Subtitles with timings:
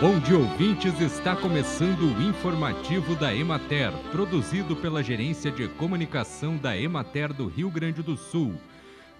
[0.00, 0.98] Bom dia, ouvintes.
[1.00, 7.70] Está começando o informativo da Emater, produzido pela Gerência de Comunicação da Emater do Rio
[7.70, 8.54] Grande do Sul.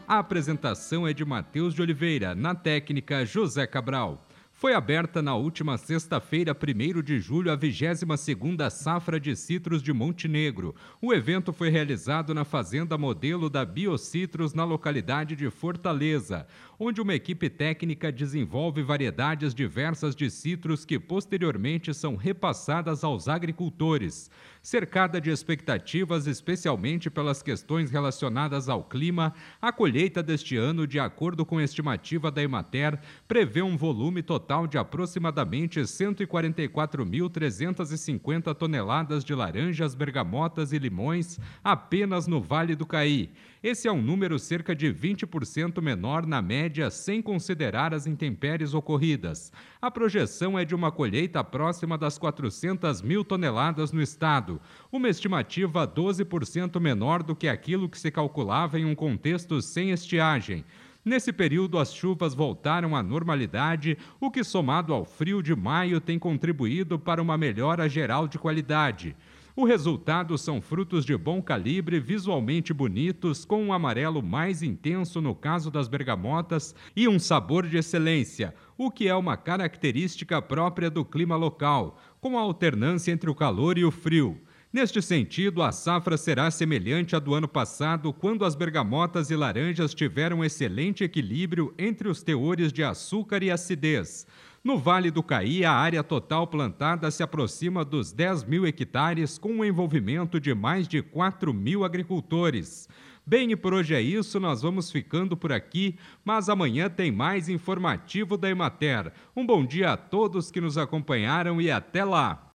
[0.06, 4.25] A apresentação é de Matheus de Oliveira, na técnica José Cabral.
[4.61, 10.74] Foi aberta na última sexta-feira, 1 de julho, a 22ª Safra de Citros de Montenegro.
[11.01, 16.45] O evento foi realizado na Fazenda Modelo da Biocitrus, na localidade de Fortaleza,
[16.80, 24.30] onde uma equipe técnica desenvolve variedades diversas de citros que posteriormente são repassadas aos agricultores.
[24.62, 31.45] Cercada de expectativas, especialmente pelas questões relacionadas ao clima, a colheita deste ano, de acordo
[31.45, 39.97] com a estimativa da Emater, prevê um volume total de aproximadamente 144.350 toneladas de laranjas,
[39.97, 43.33] bergamotas e limões apenas no Vale do Caí.
[43.60, 49.51] Esse é um número cerca de 20% menor na média, sem considerar as intempéries ocorridas.
[49.81, 54.60] A projeção é de uma colheita próxima das 400 mil toneladas no estado,
[54.93, 60.63] uma estimativa 12% menor do que aquilo que se calculava em um contexto sem estiagem.
[61.02, 66.19] Nesse período, as chuvas voltaram à normalidade, o que, somado ao frio de maio, tem
[66.19, 69.16] contribuído para uma melhora geral de qualidade.
[69.60, 75.34] O resultado são frutos de bom calibre, visualmente bonitos, com um amarelo mais intenso no
[75.34, 81.04] caso das bergamotas e um sabor de excelência, o que é uma característica própria do
[81.04, 84.40] clima local, com a alternância entre o calor e o frio.
[84.70, 89.94] Neste sentido, a safra será semelhante à do ano passado, quando as bergamotas e laranjas
[89.94, 94.27] tiveram excelente equilíbrio entre os teores de açúcar e acidez.
[94.62, 99.58] No Vale do Caí, a área total plantada se aproxima dos 10 mil hectares, com
[99.58, 102.91] o envolvimento de mais de 4 mil agricultores.
[103.27, 107.48] Bem, e por hoje é isso, nós vamos ficando por aqui, mas amanhã tem mais
[107.48, 109.14] informativo da Emater.
[109.34, 112.44] Um bom dia a todos que nos acompanharam e até lá!